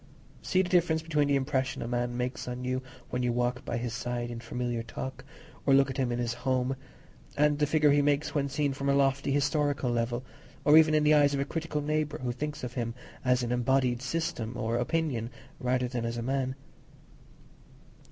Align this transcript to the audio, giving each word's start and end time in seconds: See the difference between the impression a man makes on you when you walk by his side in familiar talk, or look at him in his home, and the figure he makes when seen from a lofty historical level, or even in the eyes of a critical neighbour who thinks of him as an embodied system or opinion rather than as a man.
See 0.41 0.63
the 0.63 0.69
difference 0.69 1.03
between 1.03 1.27
the 1.27 1.35
impression 1.35 1.83
a 1.83 1.87
man 1.87 2.17
makes 2.17 2.47
on 2.47 2.63
you 2.63 2.81
when 3.11 3.21
you 3.21 3.31
walk 3.31 3.63
by 3.63 3.77
his 3.77 3.93
side 3.93 4.31
in 4.31 4.39
familiar 4.39 4.81
talk, 4.81 5.23
or 5.63 5.75
look 5.75 5.91
at 5.91 5.97
him 5.97 6.11
in 6.11 6.17
his 6.17 6.33
home, 6.33 6.75
and 7.37 7.59
the 7.59 7.67
figure 7.67 7.91
he 7.91 8.01
makes 8.01 8.33
when 8.33 8.49
seen 8.49 8.73
from 8.73 8.89
a 8.89 8.95
lofty 8.95 9.29
historical 9.31 9.91
level, 9.91 10.23
or 10.65 10.75
even 10.75 10.95
in 10.95 11.03
the 11.03 11.13
eyes 11.13 11.35
of 11.35 11.39
a 11.39 11.45
critical 11.45 11.81
neighbour 11.81 12.17
who 12.17 12.31
thinks 12.31 12.63
of 12.63 12.73
him 12.73 12.95
as 13.23 13.43
an 13.43 13.51
embodied 13.51 14.01
system 14.01 14.53
or 14.57 14.75
opinion 14.77 15.29
rather 15.59 15.87
than 15.87 16.03
as 16.03 16.17
a 16.17 16.23
man. 16.23 16.55